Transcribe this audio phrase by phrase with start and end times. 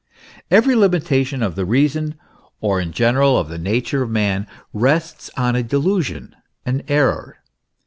[0.49, 2.15] Every limitation of the reason,
[2.59, 6.35] or in general of the nature of man, rests on a delusion,
[6.65, 7.37] an error.